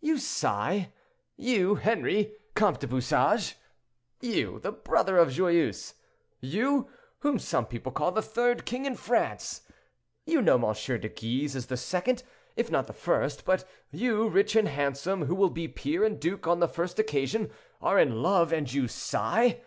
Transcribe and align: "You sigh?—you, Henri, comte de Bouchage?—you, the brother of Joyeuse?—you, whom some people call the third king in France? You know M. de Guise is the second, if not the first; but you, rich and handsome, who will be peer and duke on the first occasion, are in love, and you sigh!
"You 0.00 0.16
sigh?—you, 0.16 1.74
Henri, 1.74 2.32
comte 2.54 2.80
de 2.80 2.86
Bouchage?—you, 2.86 4.60
the 4.60 4.72
brother 4.72 5.18
of 5.18 5.28
Joyeuse?—you, 5.28 6.88
whom 7.18 7.38
some 7.38 7.66
people 7.66 7.92
call 7.92 8.10
the 8.10 8.22
third 8.22 8.64
king 8.64 8.86
in 8.86 8.94
France? 8.96 9.60
You 10.24 10.40
know 10.40 10.54
M. 10.56 10.72
de 10.74 11.08
Guise 11.10 11.54
is 11.54 11.66
the 11.66 11.76
second, 11.76 12.22
if 12.56 12.70
not 12.70 12.86
the 12.86 12.94
first; 12.94 13.44
but 13.44 13.68
you, 13.90 14.26
rich 14.30 14.56
and 14.56 14.68
handsome, 14.68 15.26
who 15.26 15.34
will 15.34 15.50
be 15.50 15.68
peer 15.68 16.02
and 16.02 16.18
duke 16.18 16.46
on 16.46 16.60
the 16.60 16.66
first 16.66 16.98
occasion, 16.98 17.50
are 17.82 17.98
in 17.98 18.22
love, 18.22 18.54
and 18.54 18.72
you 18.72 18.88
sigh! 18.88 19.60